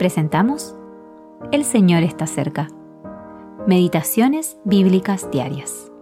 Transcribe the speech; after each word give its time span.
presentamos 0.00 0.74
El 1.52 1.62
Señor 1.62 2.02
está 2.04 2.26
cerca. 2.26 2.68
Meditaciones 3.66 4.58
Bíblicas 4.64 5.30
Diarias. 5.30 5.92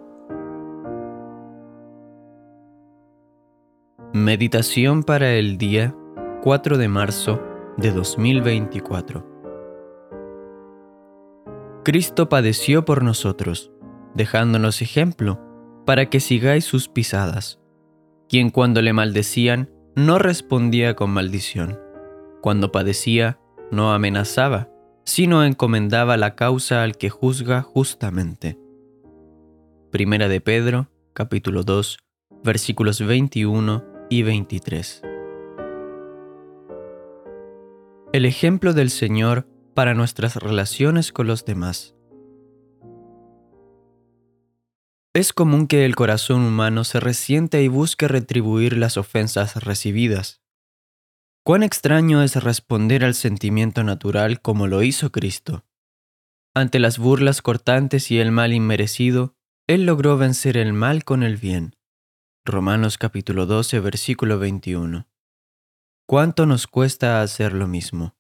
Meditación 4.13 5.03
para 5.03 5.33
el 5.33 5.59
día 5.59 5.97
4 6.45 6.79
de 6.79 6.87
marzo 6.87 7.43
de 7.77 7.91
2024. 7.91 9.27
Cristo 11.83 12.29
padeció 12.29 12.85
por 12.85 13.03
nosotros, 13.03 13.73
dejándonos 14.15 14.81
ejemplo 14.81 15.41
para 15.85 16.09
que 16.09 16.21
sigáis 16.21 16.65
sus 16.65 16.89
pisadas, 16.89 17.59
quien 18.29 18.51
cuando 18.51 18.81
le 18.81 18.93
maldecían 18.93 19.71
no 19.97 20.21
respondía 20.21 20.95
con 20.95 21.11
maldición, 21.11 21.81
cuando 22.43 22.71
padecía 22.71 23.41
no 23.71 23.93
amenazaba, 23.93 24.69
sino 25.05 25.45
encomendaba 25.45 26.17
la 26.17 26.35
causa 26.35 26.83
al 26.83 26.97
que 26.97 27.11
juzga 27.11 27.63
justamente. 27.63 28.59
Primera 29.91 30.29
de 30.29 30.41
Pedro, 30.41 30.91
capítulo 31.13 31.63
2, 31.63 31.99
versículos 32.45 33.01
21 33.01 33.85
y 34.11 34.23
23. 34.23 35.03
El 38.13 38.25
ejemplo 38.25 38.73
del 38.73 38.91
Señor 38.91 39.47
para 39.75 39.95
nuestras 39.95 40.37
relaciones 40.37 41.13
con 41.13 41.27
los 41.27 41.45
demás. 41.45 41.95
Es 45.15 45.33
común 45.33 45.67
que 45.67 45.85
el 45.85 45.97
corazón 45.97 46.43
humano 46.43 46.85
se 46.85 47.01
resiente 47.01 47.63
y 47.63 47.69
busque 47.69 48.09
retribuir 48.09 48.77
las 48.77 48.97
ofensas 48.97 49.57
recibidas. 49.57 50.43
Cuán 51.49 51.63
extraño 51.63 52.23
es 52.23 52.37
responder 52.45 53.07
al 53.07 53.15
sentimiento 53.15 53.83
natural 53.83 54.43
como 54.43 54.67
lo 54.67 54.83
hizo 54.83 55.11
Cristo. 55.11 55.65
Ante 56.55 56.79
las 56.79 56.99
burlas 56.99 57.41
cortantes 57.41 58.11
y 58.11 58.19
el 58.19 58.33
mal 58.33 58.53
inmerecido, 58.53 59.35
Él 59.67 59.87
logró 59.87 60.19
vencer 60.19 60.59
el 60.59 60.75
mal 60.75 61.05
con 61.05 61.23
el 61.23 61.39
bien. 61.39 61.75
Romanos 62.45 62.99
capítulo 62.99 63.47
12, 63.47 63.81
versículo 63.81 64.39
21. 64.39 65.09
¿Cuánto 66.07 66.45
nos 66.45 66.67
cuesta 66.67 67.23
hacer 67.23 67.55
lo 67.55 67.67
mismo? 67.67 68.15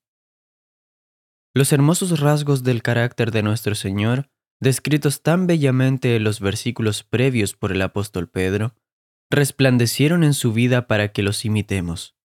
Los 1.52 1.74
hermosos 1.74 2.20
rasgos 2.20 2.62
del 2.62 2.82
carácter 2.82 3.30
de 3.30 3.42
nuestro 3.42 3.74
Señor, 3.74 4.30
descritos 4.58 5.20
tan 5.20 5.46
bellamente 5.46 6.16
en 6.16 6.24
los 6.24 6.40
versículos 6.40 7.04
previos 7.04 7.52
por 7.52 7.72
el 7.72 7.82
apóstol 7.82 8.30
Pedro, 8.30 8.74
resplandecieron 9.28 10.24
en 10.24 10.32
su 10.32 10.54
vida 10.54 10.86
para 10.86 11.12
que 11.12 11.22
los 11.22 11.44
imitemos. 11.44 12.17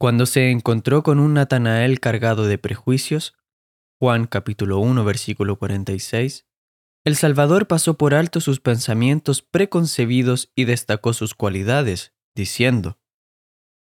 Cuando 0.00 0.26
se 0.26 0.52
encontró 0.52 1.02
con 1.02 1.18
un 1.18 1.34
Natanael 1.34 1.98
cargado 1.98 2.46
de 2.46 2.56
prejuicios, 2.56 3.34
Juan 3.98 4.28
capítulo 4.28 4.78
1 4.78 5.04
versículo 5.04 5.58
46, 5.58 6.46
el 7.04 7.16
Salvador 7.16 7.66
pasó 7.66 7.98
por 7.98 8.14
alto 8.14 8.40
sus 8.40 8.60
pensamientos 8.60 9.42
preconcebidos 9.42 10.52
y 10.54 10.66
destacó 10.66 11.14
sus 11.14 11.34
cualidades, 11.34 12.14
diciendo, 12.36 13.00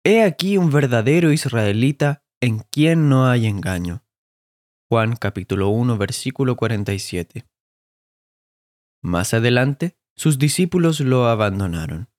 He 0.04 0.24
aquí 0.24 0.58
un 0.58 0.72
verdadero 0.72 1.32
israelita 1.32 2.24
en 2.42 2.60
quien 2.72 3.10
no 3.10 3.28
hay 3.28 3.46
engaño. 3.46 4.04
Juan 4.90 5.18
capítulo 5.18 5.70
1 5.70 6.00
versículo 6.00 6.56
47. 6.56 7.46
Más 9.04 9.36
adelante, 9.36 10.00
sus 10.16 10.40
discípulos 10.40 11.00
lo 11.00 11.28
abandonaron. 11.28 12.10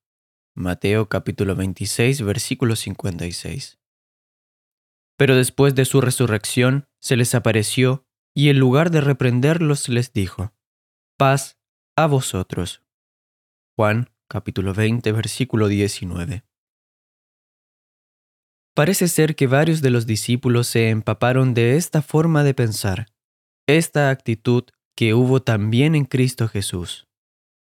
Mateo 0.54 1.08
capítulo 1.08 1.56
26 1.56 2.22
versículo 2.22 2.76
56. 2.76 3.78
Pero 5.18 5.34
después 5.34 5.74
de 5.74 5.84
su 5.84 6.00
resurrección 6.00 6.86
se 7.00 7.16
les 7.16 7.34
apareció 7.34 8.06
y 8.34 8.50
en 8.50 8.58
lugar 8.60 8.92
de 8.92 9.00
reprenderlos 9.00 9.88
les 9.88 10.12
dijo, 10.12 10.54
paz 11.18 11.58
a 11.96 12.06
vosotros. 12.06 12.84
Juan 13.76 14.10
capítulo 14.28 14.74
20 14.74 15.10
versículo 15.10 15.66
19. 15.66 16.44
Parece 18.76 19.08
ser 19.08 19.34
que 19.34 19.48
varios 19.48 19.82
de 19.82 19.90
los 19.90 20.06
discípulos 20.06 20.68
se 20.68 20.90
empaparon 20.90 21.52
de 21.52 21.76
esta 21.76 22.00
forma 22.00 22.44
de 22.44 22.54
pensar, 22.54 23.08
esta 23.66 24.10
actitud 24.10 24.64
que 24.96 25.14
hubo 25.14 25.42
también 25.42 25.96
en 25.96 26.04
Cristo 26.04 26.46
Jesús. 26.46 27.08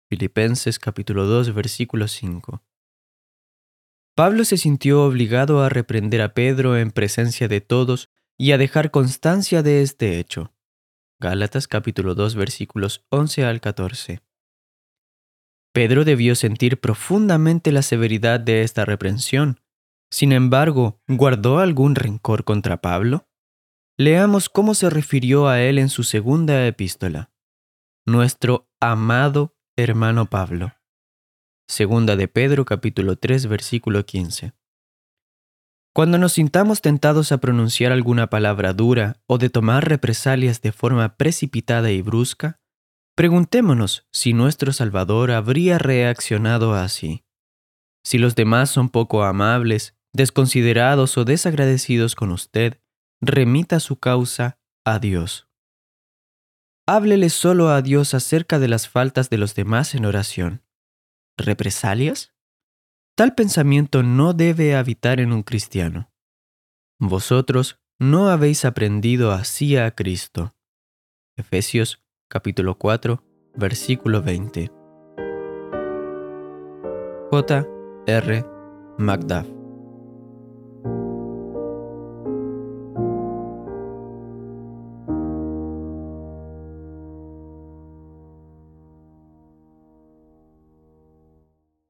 Filipenses 0.10 0.80
capítulo 0.80 1.26
2 1.26 1.54
versículo 1.54 2.08
5. 2.08 2.65
Pablo 4.16 4.46
se 4.46 4.56
sintió 4.56 5.04
obligado 5.04 5.62
a 5.62 5.68
reprender 5.68 6.22
a 6.22 6.34
Pedro 6.34 6.78
en 6.78 6.92
presencia 6.92 7.50
de 7.50 7.60
todos 7.60 8.10
y 8.38 8.54
a 8.54 8.58
dejar 8.58 8.90
constancia 8.90 9.62
de 9.62 9.82
este 9.82 10.20
hecho. 10.20 10.54
Gálatas 11.20 11.68
capítulo 11.68 12.16
2 12.16 12.36
versículos 12.36 13.06
11 13.10 13.44
al 13.44 13.60
14. 13.60 14.22
Pedro 15.74 16.06
debió 16.06 16.36
sentir 16.36 16.80
profundamente 16.80 17.74
la 17.74 17.82
severidad 17.82 18.40
de 18.40 18.62
esta 18.62 18.86
reprensión. 18.86 19.60
Sin 20.10 20.32
embargo, 20.32 21.02
¿guardó 21.10 21.60
algún 21.60 21.96
rencor 21.96 22.46
contra 22.46 22.80
Pablo? 22.80 23.28
Leamos 23.98 24.48
cómo 24.48 24.76
se 24.76 24.90
refirió 24.90 25.50
a 25.50 25.62
él 25.62 25.78
en 25.78 25.90
su 25.90 26.04
segunda 26.04 26.66
epístola. 26.66 27.32
Nuestro 28.06 28.70
amado 28.80 29.58
hermano 29.76 30.30
Pablo. 30.30 30.75
Segunda 31.68 32.16
de 32.16 32.28
Pedro 32.28 32.64
capítulo 32.64 33.16
3 33.16 33.48
versículo 33.48 34.06
15. 34.06 34.54
Cuando 35.94 36.20
nos 36.20 36.34
sintamos 36.34 36.82
tentados 36.82 37.32
a 37.32 37.40
pronunciar 37.40 37.92
alguna 37.92 38.28
palabra 38.28 38.74
dura 38.74 39.20
o 39.26 39.40
de 39.40 39.50
tomar 39.50 39.90
represalias 39.90 40.62
de 40.62 40.72
forma 40.72 41.18
precipitada 41.18 41.90
y 41.90 42.04
brusca, 42.04 42.60
preguntémonos 43.16 44.06
si 44.12 44.34
nuestro 44.34 44.74
Salvador 44.74 45.32
habría 45.32 45.80
reaccionado 45.80 46.76
así. 46.76 47.24
Si 48.04 48.20
los 48.20 48.36
demás 48.36 48.70
son 48.70 48.90
poco 48.90 49.24
amables, 49.24 49.96
desconsiderados 50.14 51.18
o 51.18 51.26
desagradecidos 51.26 52.14
con 52.14 52.32
usted, 52.32 52.80
remita 53.22 53.80
su 53.80 53.98
causa 53.98 54.60
a 54.86 55.00
Dios. 55.00 55.48
Háblele 56.86 57.32
solo 57.32 57.70
a 57.70 57.82
Dios 57.82 58.14
acerca 58.14 58.60
de 58.60 58.68
las 58.68 58.88
faltas 58.88 59.32
de 59.32 59.40
los 59.40 59.56
demás 59.56 59.96
en 59.96 60.06
oración 60.06 60.65
represalias? 61.38 62.34
Tal 63.16 63.34
pensamiento 63.34 64.04
no 64.04 64.34
debe 64.34 64.76
habitar 64.76 65.20
en 65.20 65.32
un 65.32 65.44
cristiano. 65.44 66.12
Vosotros 67.00 67.80
no 68.00 68.30
habéis 68.30 68.66
aprendido 68.66 69.32
así 69.32 69.78
a 69.78 69.92
Cristo. 69.92 70.54
Efesios 71.38 72.04
capítulo 72.30 72.78
4, 72.78 73.24
versículo 73.56 74.22
20. 74.22 74.72
J. 77.32 77.68
R. 78.08 78.46
Macduff 78.98 79.55